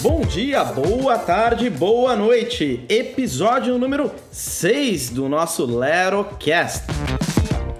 [0.00, 2.84] Bom dia, boa tarde, boa noite.
[2.88, 6.84] Episódio número 6 do nosso LeroCast.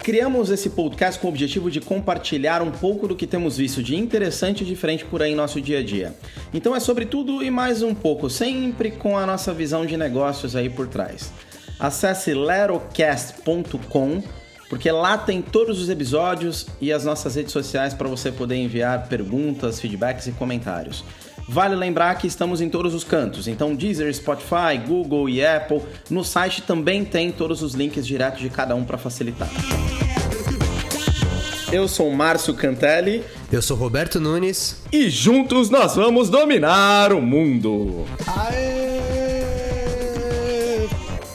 [0.03, 3.95] Criamos esse podcast com o objetivo de compartilhar um pouco do que temos visto de
[3.95, 6.13] interessante e diferente por aí em nosso dia a dia.
[6.53, 10.57] Então é sobre tudo e mais um pouco, sempre com a nossa visão de negócios
[10.57, 11.31] aí por trás.
[11.79, 14.25] Acesse lerocast.com
[14.69, 19.09] porque lá tem todos os episódios e as nossas redes sociais para você poder enviar
[19.09, 21.05] perguntas, feedbacks e comentários.
[21.49, 25.81] Vale lembrar que estamos em todos os cantos, então Deezer, Spotify, Google e Apple.
[26.11, 29.49] No site também tem todos os links diretos de cada um para facilitar.
[31.73, 33.25] Eu sou Márcio Cantelli.
[33.51, 34.83] Eu sou Roberto Nunes.
[34.93, 38.05] E juntos nós vamos dominar o mundo.
[38.27, 38.79] Aê!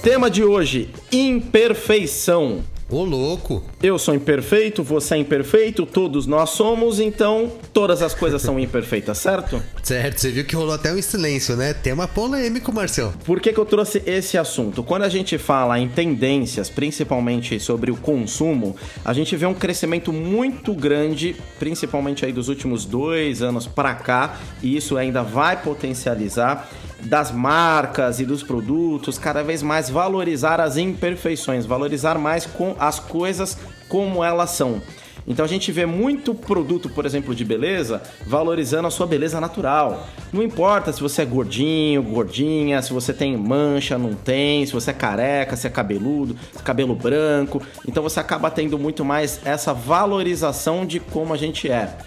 [0.04, 2.64] Tema de hoje: imperfeição.
[2.94, 3.64] Ô, louco!
[3.82, 9.18] Eu sou imperfeito, você é imperfeito, todos nós somos, então todas as coisas são imperfeitas,
[9.18, 9.60] certo?
[9.82, 11.74] Certo, você viu que rolou até um silêncio, né?
[11.74, 13.14] Tema polêmico, Marcelo.
[13.26, 14.82] Por que, que eu trouxe esse assunto?
[14.82, 20.14] Quando a gente fala em tendências, principalmente sobre o consumo, a gente vê um crescimento
[20.14, 26.70] muito grande, principalmente aí dos últimos dois anos para cá, e isso ainda vai potencializar
[27.06, 33.00] das marcas e dos produtos, cada vez mais valorizar as imperfeições, valorizar mais com as
[33.00, 33.58] coisas
[33.90, 34.82] como elas são.
[35.26, 40.06] Então a gente vê muito produto, por exemplo, de beleza, valorizando a sua beleza natural.
[40.34, 44.92] Não importa se você é gordinho, gordinha, se você tem mancha, não tem, se você
[44.92, 47.62] é careca, se é cabeludo, se é cabelo branco.
[47.88, 51.98] Então você acaba tendo muito mais essa valorização de como a gente é.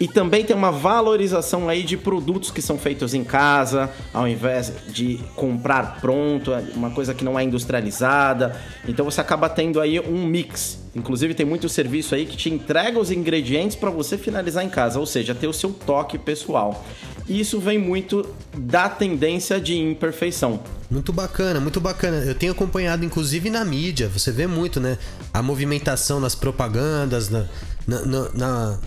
[0.00, 4.72] E também tem uma valorização aí de produtos que são feitos em casa, ao invés
[4.88, 8.54] de comprar pronto, uma coisa que não é industrializada.
[8.86, 10.78] Então você acaba tendo aí um mix.
[10.94, 14.98] Inclusive tem muito serviço aí que te entrega os ingredientes para você finalizar em casa,
[14.98, 16.84] ou seja, ter o seu toque pessoal.
[17.28, 18.26] E isso vem muito
[18.56, 20.60] da tendência de imperfeição.
[20.90, 22.24] Muito bacana, muito bacana.
[22.24, 24.08] Eu tenho acompanhado, inclusive, na mídia.
[24.08, 24.96] Você vê muito, né?
[25.34, 27.46] A movimentação nas propagandas, na,
[27.88, 28.78] na, na, na,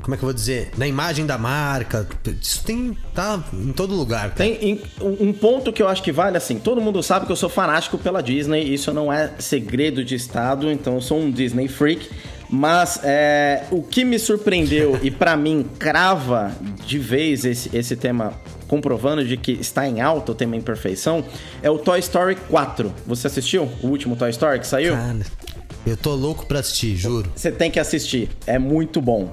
[0.00, 0.70] como é que eu vou dizer?
[0.78, 2.08] Na imagem da marca.
[2.40, 2.96] Isso tem.
[3.14, 4.30] tá em todo lugar.
[4.30, 4.34] Cara.
[4.34, 6.58] Tem um ponto que eu acho que vale assim.
[6.58, 8.62] Todo mundo sabe que eu sou fanático pela Disney.
[8.72, 10.72] Isso não é segredo de Estado.
[10.72, 12.08] Então eu sou um Disney freak.
[12.48, 16.52] Mas é, o que me surpreendeu e para mim crava
[16.86, 18.32] de vez esse, esse tema
[18.68, 21.24] comprovando de que está em alta o tema imperfeição
[21.62, 22.92] é o Toy Story 4.
[23.06, 24.94] Você assistiu o último Toy Story que saiu?
[24.94, 25.18] Cara,
[25.86, 27.30] eu tô louco pra assistir, juro.
[27.34, 29.30] Você tem que assistir, é muito bom.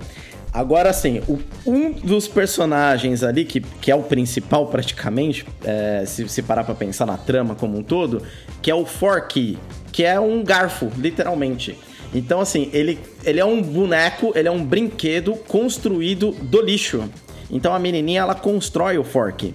[0.54, 1.20] Agora, sim,
[1.66, 6.76] um dos personagens ali, que, que é o principal praticamente, é, se, se parar pra
[6.76, 8.22] pensar na trama como um todo,
[8.62, 9.58] que é o Forky,
[9.92, 11.76] que é um garfo, literalmente.
[12.14, 17.10] Então, assim, ele, ele é um boneco, ele é um brinquedo construído do lixo.
[17.50, 19.54] Então a menininha ela constrói o Fork.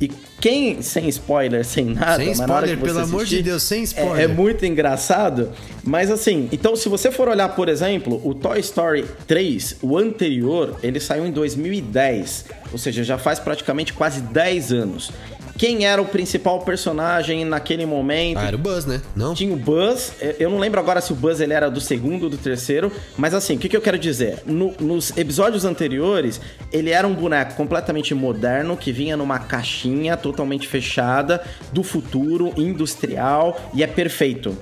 [0.00, 0.10] E
[0.40, 4.20] quem, sem spoiler, sem nada, sem spoiler, pelo assistir, amor de Deus, sem spoiler.
[4.20, 5.50] É, é, muito engraçado.
[5.82, 10.78] Mas assim, então se você for olhar, por exemplo, o Toy Story 3, o anterior,
[10.82, 12.46] ele saiu em 2010.
[12.72, 15.12] Ou seja, já faz praticamente quase 10 anos
[15.56, 18.38] quem era o principal personagem naquele momento.
[18.38, 19.00] Ah, era o Buzz, né?
[19.14, 19.34] Não?
[19.34, 20.12] Tinha o Buzz.
[20.38, 22.92] Eu não lembro agora se o Buzz ele era do segundo ou do terceiro.
[23.16, 24.42] Mas assim, o que, que eu quero dizer?
[24.46, 26.40] No, nos episódios anteriores,
[26.72, 31.42] ele era um boneco completamente moderno que vinha numa caixinha totalmente fechada
[31.72, 34.56] do futuro industrial e é perfeito.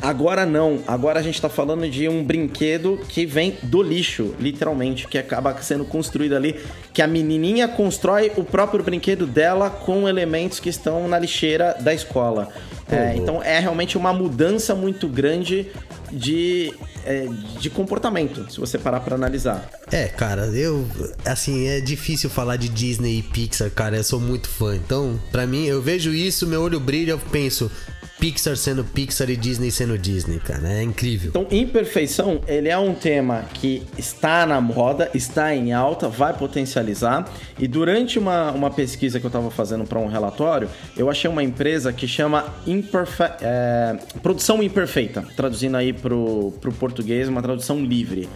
[0.00, 5.08] Agora não, agora a gente tá falando de um brinquedo que vem do lixo, literalmente,
[5.08, 6.56] que acaba sendo construído ali,
[6.92, 11.94] que a menininha constrói o próprio brinquedo dela com elementos que estão na lixeira da
[11.94, 12.48] escola.
[12.88, 15.66] É, então é realmente uma mudança muito grande
[16.12, 16.72] de,
[17.04, 17.26] é,
[17.58, 19.68] de comportamento, se você parar para analisar.
[19.90, 20.86] É, cara, eu
[21.24, 24.76] assim, é difícil falar de Disney e Pixar, cara, eu sou muito fã.
[24.76, 27.70] Então, para mim, eu vejo isso, meu olho brilha, eu penso,
[28.18, 30.72] Pixar sendo Pixar e Disney sendo Disney, cara.
[30.72, 31.28] É incrível.
[31.28, 37.30] Então, imperfeição, ele é um tema que está na moda, está em alta, vai potencializar.
[37.58, 41.42] E durante uma, uma pesquisa que eu estava fazendo para um relatório, eu achei uma
[41.42, 48.28] empresa que chama Imperfe é, Produção Imperfeita, traduzindo aí para o português, uma tradução livre.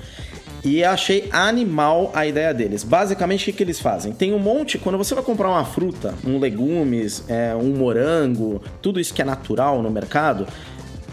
[0.62, 2.84] E achei animal a ideia deles.
[2.84, 4.12] Basicamente, o que, eles fazem?
[4.12, 4.78] Tem um monte.
[4.78, 9.24] Quando você vai comprar uma fruta, um legumes, é, um morango, tudo isso que é
[9.24, 10.46] natural no mercado,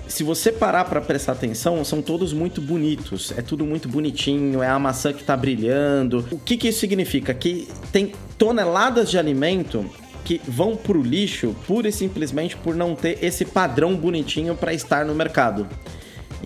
[0.07, 3.33] se você parar para prestar atenção, são todos muito bonitos.
[3.37, 6.25] É tudo muito bonitinho, é a maçã que está brilhando.
[6.31, 7.33] O que, que isso significa?
[7.33, 9.85] Que tem toneladas de alimento
[10.23, 15.05] que vão pro lixo pura e simplesmente por não ter esse padrão bonitinho para estar
[15.05, 15.65] no mercado.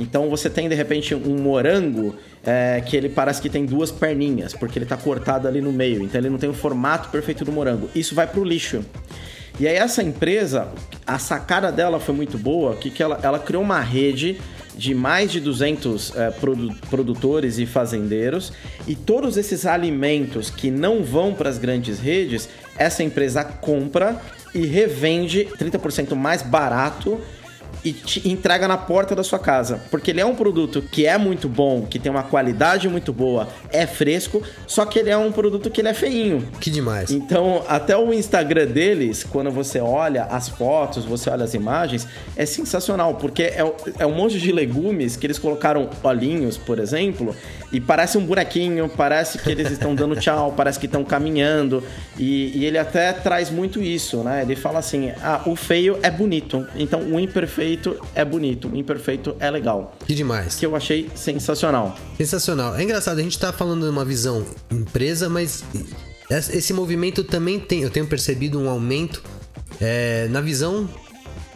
[0.01, 4.53] Então você tem de repente um morango é, que ele parece que tem duas perninhas,
[4.53, 7.51] porque ele está cortado ali no meio, então ele não tem o formato perfeito do
[7.51, 7.87] morango.
[7.93, 8.83] Isso vai para o lixo.
[9.59, 10.69] E aí essa empresa,
[11.05, 14.39] a sacada dela foi muito boa, que, que ela, ela criou uma rede
[14.75, 18.53] de mais de 200 é, produ produtores e fazendeiros
[18.87, 24.19] e todos esses alimentos que não vão para as grandes redes, essa empresa compra
[24.55, 27.19] e revende 30% mais barato
[27.83, 29.81] e te entrega na porta da sua casa.
[29.89, 33.47] Porque ele é um produto que é muito bom, que tem uma qualidade muito boa,
[33.71, 36.47] é fresco, só que ele é um produto que ele é feinho.
[36.59, 37.11] Que demais.
[37.11, 42.45] Então, até o Instagram deles, quando você olha as fotos, você olha as imagens, é
[42.45, 43.63] sensacional, porque é,
[43.99, 47.35] é um monte de legumes que eles colocaram olhinhos, por exemplo,
[47.71, 51.83] e parece um buraquinho, parece que eles estão dando tchau, parece que estão caminhando.
[52.17, 54.41] E, e, ele até traz muito isso, né?
[54.41, 57.70] Ele fala assim: ah, o feio é bonito, então o imperfeito
[58.15, 59.95] é bonito, o imperfeito é legal.
[60.05, 60.55] Que demais.
[60.55, 61.97] Que eu achei sensacional.
[62.17, 62.75] Sensacional.
[62.75, 65.63] É engraçado, a gente tá falando de uma visão empresa, mas
[66.29, 69.21] esse movimento também tem, eu tenho percebido um aumento
[69.79, 70.89] é, na visão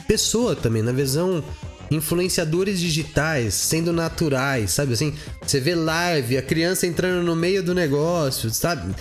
[0.07, 1.43] pessoa também, na visão
[1.91, 5.13] influenciadores digitais sendo naturais, sabe assim?
[5.45, 8.93] Você vê live, a criança entrando no meio do negócio, sabe?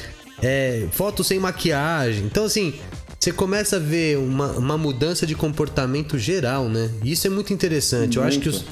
[0.43, 2.25] É, foto sem maquiagem.
[2.25, 2.75] Então, assim,
[3.25, 6.91] você começa a ver uma, uma mudança de comportamento geral, né?
[7.03, 8.19] E isso é muito interessante.
[8.19, 8.21] Muito.
[8.21, 8.67] Eu acho que os,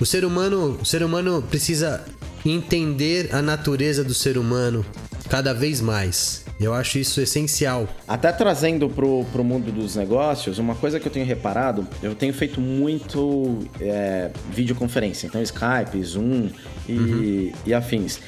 [0.00, 2.04] o ser humano, o ser humano precisa
[2.44, 4.86] entender a natureza do ser humano
[5.28, 6.44] cada vez mais.
[6.60, 7.88] Eu acho isso essencial.
[8.06, 12.32] Até trazendo pro, pro mundo dos negócios, uma coisa que eu tenho reparado, eu tenho
[12.32, 16.48] feito muito é, videoconferência, então Skype, Zoom
[16.88, 17.52] e, uhum.
[17.66, 18.20] e afins.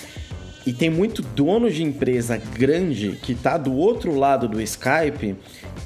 [0.68, 5.34] E tem muito dono de empresa grande que está do outro lado do Skype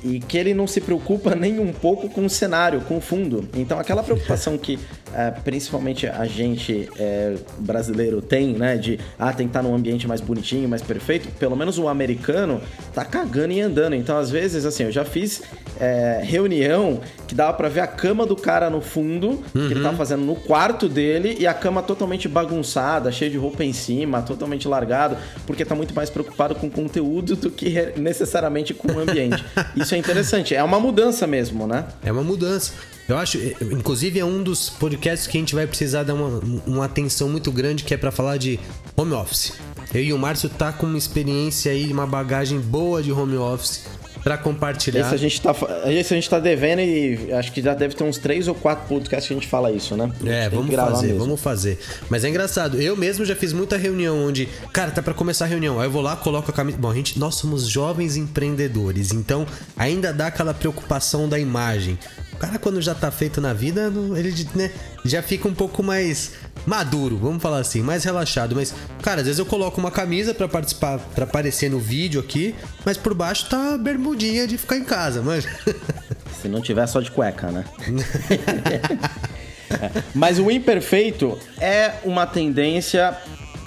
[0.03, 3.49] e que ele não se preocupa nem um pouco com o cenário, com o fundo.
[3.55, 4.81] Então, aquela preocupação que
[5.15, 10.09] é, principalmente a gente é, brasileiro tem, né, de ah, tem que estar num ambiente
[10.09, 12.61] mais bonitinho, mais perfeito, pelo menos o americano
[12.93, 13.95] tá cagando e andando.
[13.95, 15.43] Então, às vezes, assim, eu já fiz
[15.79, 19.43] é, reunião que dava para ver a cama do cara no fundo, uhum.
[19.53, 19.97] que ele tava uhum.
[19.97, 24.67] fazendo no quarto dele, e a cama totalmente bagunçada, cheia de roupa em cima, totalmente
[24.73, 25.17] largado,
[25.47, 29.45] porque tá muito mais preocupado com conteúdo do que necessariamente com o ambiente.
[29.77, 31.87] Isso é interessante, é uma mudança mesmo, né?
[32.05, 32.73] É uma mudança.
[33.09, 36.85] Eu acho, inclusive, é um dos podcasts que a gente vai precisar dar uma, uma
[36.85, 38.59] atenção muito grande, que é para falar de
[38.97, 39.53] home office.
[39.93, 43.85] Eu e o Márcio tá com uma experiência aí, uma bagagem boa de home office
[44.23, 45.01] para compartilhar.
[45.01, 45.55] Esse a, gente tá,
[45.87, 48.87] esse a gente tá devendo e acho que já deve ter uns três ou quatro
[48.89, 50.11] podcasts que a gente fala isso, né?
[50.25, 51.21] É, vamos fazer, mesmo.
[51.21, 51.79] vamos fazer.
[52.09, 55.49] Mas é engraçado, eu mesmo já fiz muita reunião onde, cara, tá para começar a
[55.49, 56.79] reunião, aí eu vou lá, coloco a camisa.
[56.79, 59.47] Bom, a gente, nós somos jovens empreendedores, então
[59.77, 61.99] ainda dá aquela preocupação da imagem.
[62.43, 64.73] O cara, quando já tá feito na vida, ele né,
[65.05, 66.33] já fica um pouco mais
[66.67, 68.57] maduro, vamos falar assim, mais relaxado.
[68.57, 72.53] Mas, cara, às vezes eu coloco uma camisa para participar, para aparecer no vídeo aqui,
[72.85, 75.47] mas por baixo tá bermudinha de ficar em casa, mas.
[76.43, 77.65] Se não tiver só de cueca, né?
[80.13, 83.17] mas o imperfeito é uma tendência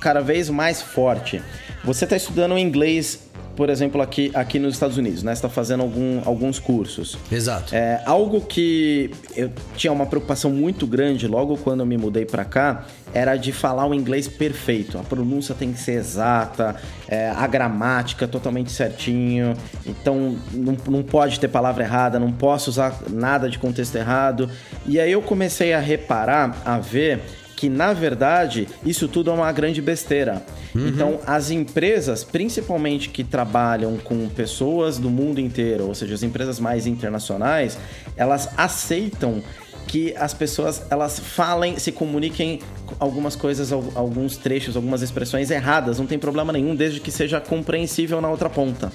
[0.02, 1.42] cada vez mais forte.
[1.86, 3.25] Você está estudando inglês
[3.56, 5.34] por exemplo, aqui, aqui nos Estados Unidos, né?
[5.34, 7.18] Você está fazendo algum, alguns cursos.
[7.32, 7.74] Exato.
[7.74, 12.44] É, algo que eu tinha uma preocupação muito grande logo quando eu me mudei para
[12.44, 14.98] cá era de falar o inglês perfeito.
[14.98, 16.76] A pronúncia tem que ser exata,
[17.08, 19.56] é, a gramática totalmente certinho.
[19.86, 24.50] Então não, não pode ter palavra errada, não posso usar nada de contexto errado.
[24.86, 27.22] E aí eu comecei a reparar, a ver
[27.66, 30.46] que na verdade isso tudo é uma grande besteira.
[30.76, 30.88] Uhum.
[30.88, 36.60] Então, as empresas, principalmente que trabalham com pessoas do mundo inteiro, ou seja, as empresas
[36.60, 37.76] mais internacionais,
[38.16, 39.42] elas aceitam
[39.88, 42.60] que as pessoas elas falem, se comuniquem
[43.00, 48.22] algumas coisas, alguns trechos, algumas expressões erradas, não tem problema nenhum, desde que seja compreensível
[48.22, 48.92] na outra ponta.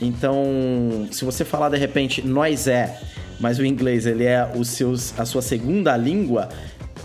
[0.00, 3.00] Então, se você falar de repente nós é,
[3.40, 6.48] mas o inglês ele é os seus, a sua segunda língua,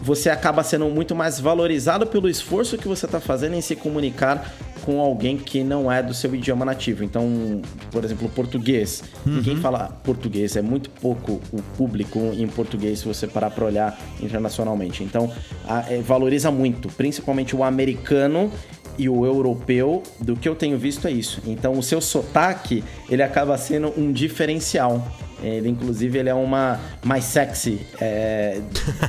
[0.01, 4.53] você acaba sendo muito mais valorizado pelo esforço que você está fazendo em se comunicar
[4.83, 7.03] com alguém que não é do seu idioma nativo.
[7.03, 7.61] Então,
[7.91, 9.03] por exemplo, português.
[9.25, 9.35] Uhum.
[9.35, 13.99] Ninguém fala português, é muito pouco o público em português se você parar para olhar
[14.21, 15.03] internacionalmente.
[15.03, 15.29] Então,
[15.67, 18.49] a, é, valoriza muito, principalmente o americano
[18.97, 21.41] e o europeu, do que eu tenho visto é isso.
[21.45, 25.05] Então, o seu sotaque, ele acaba sendo um diferencial.
[25.41, 28.59] Ele, inclusive, ele é uma mais sexy é,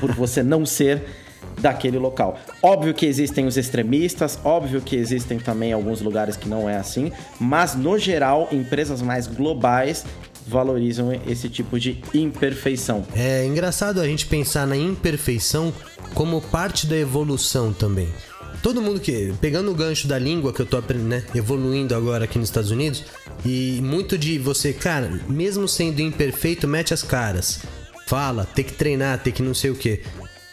[0.01, 1.03] por você não ser
[1.61, 2.39] daquele local.
[2.63, 7.11] Óbvio que existem os extremistas, óbvio que existem também alguns lugares que não é assim,
[7.41, 10.05] mas no geral, empresas mais globais
[10.47, 13.05] valorizam esse tipo de imperfeição.
[13.15, 15.73] É engraçado a gente pensar na imperfeição
[16.15, 18.09] como parte da evolução também.
[18.63, 19.33] Todo mundo que.
[19.41, 23.05] Pegando o gancho da língua que eu tô né, evoluindo agora aqui nos Estados Unidos,
[23.45, 27.61] e muito de você, cara, mesmo sendo imperfeito, mete as caras.
[28.07, 30.01] Fala, tem que treinar, tem que não sei o que.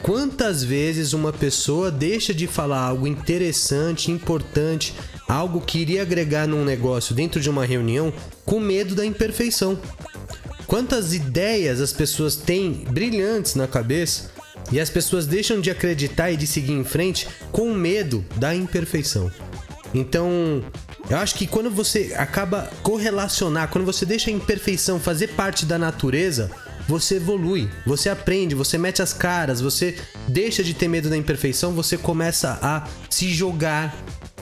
[0.01, 4.93] Quantas vezes uma pessoa deixa de falar algo interessante, importante,
[5.27, 8.13] algo que iria agregar num negócio dentro de uma reunião
[8.45, 9.79] com medo da imperfeição?
[10.67, 14.34] Quantas ideias as pessoas têm brilhantes na cabeça
[14.71, 19.31] e as pessoas deixam de acreditar e de seguir em frente com medo da imperfeição?
[19.93, 20.63] Então,
[21.09, 25.77] eu acho que quando você acaba correlacionar, quando você deixa a imperfeição fazer parte da
[25.77, 26.51] natureza,
[26.87, 31.73] você evolui, você aprende, você mete as caras, você deixa de ter medo da imperfeição,
[31.73, 33.95] você começa a se jogar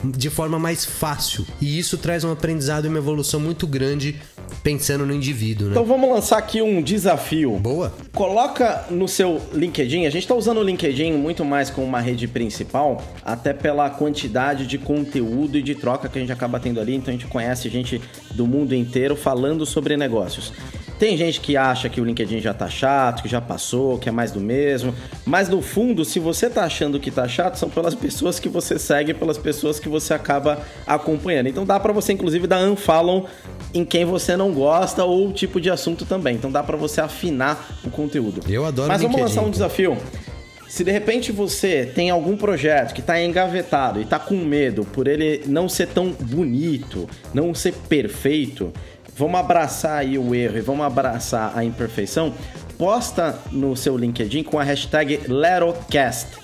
[0.04, 1.46] de forma mais fácil.
[1.60, 4.20] E isso traz um aprendizado e uma evolução muito grande
[4.62, 5.72] pensando no indivíduo, né?
[5.72, 7.52] Então vamos lançar aqui um desafio.
[7.58, 7.92] Boa.
[8.12, 12.26] Coloca no seu LinkedIn, a gente está usando o LinkedIn muito mais como uma rede
[12.26, 16.94] principal, até pela quantidade de conteúdo e de troca que a gente acaba tendo ali,
[16.94, 18.00] então a gente conhece gente
[18.32, 20.52] do mundo inteiro falando sobre negócios.
[20.98, 24.12] Tem gente que acha que o LinkedIn já tá chato, que já passou, que é
[24.12, 24.94] mais do mesmo.
[25.26, 28.78] Mas no fundo, se você tá achando que tá chato, são pelas pessoas que você
[28.78, 31.48] segue, pelas pessoas que você acaba acompanhando.
[31.48, 33.26] Então dá para você inclusive dar unfollow
[33.74, 36.36] em quem você não gosta ou o tipo de assunto também.
[36.36, 38.40] Então dá para você afinar o conteúdo.
[38.48, 39.98] Eu adoro Mas vamos LinkedIn, lançar um desafio.
[40.68, 45.08] Se de repente você tem algum projeto que está engavetado e está com medo por
[45.08, 48.72] ele não ser tão bonito, não ser perfeito,
[49.16, 52.32] vamos abraçar aí o erro e vamos abraçar a imperfeição.
[52.78, 56.43] Posta no seu LinkedIn com a hashtag LeroCast.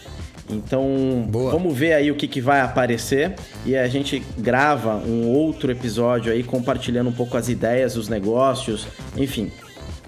[0.51, 1.53] Então, Boa.
[1.53, 6.33] vamos ver aí o que, que vai aparecer e a gente grava um outro episódio
[6.33, 9.51] aí compartilhando um pouco as ideias, os negócios, enfim.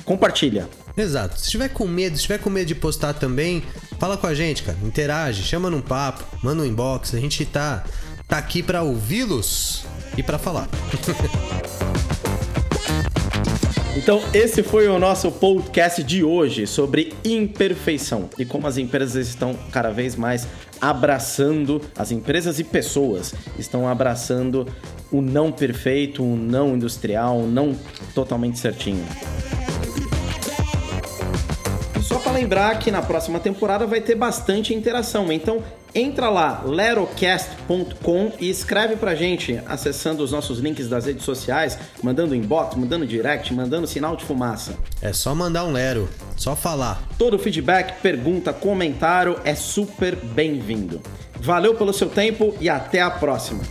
[0.04, 0.68] Compartilha.
[0.96, 1.40] Exato.
[1.40, 3.62] Se tiver com medo, se tiver com medo de postar também,
[3.98, 4.76] fala com a gente, cara.
[4.82, 7.14] Interage, chama num papo, manda um inbox.
[7.14, 7.84] A gente tá,
[8.28, 9.84] tá aqui pra ouvi-los
[10.16, 10.68] e pra falar.
[13.94, 19.54] Então, esse foi o nosso podcast de hoje sobre imperfeição e como as empresas estão
[19.70, 20.48] cada vez mais
[20.80, 24.66] abraçando, as empresas e pessoas estão abraçando
[25.10, 27.76] o não perfeito, o não industrial, o não
[28.14, 29.04] totalmente certinho.
[32.02, 35.62] Só para lembrar que na próxima temporada vai ter bastante interação, então
[35.94, 42.34] entra lá lerocast.com e escreve pra gente acessando os nossos links das redes sociais, mandando
[42.34, 44.74] inbox, mandando direct, mandando sinal de fumaça.
[45.00, 47.02] É só mandar um lero, só falar.
[47.18, 51.00] Todo feedback, pergunta, comentário é super bem-vindo.
[51.40, 53.62] Valeu pelo seu tempo e até a próxima.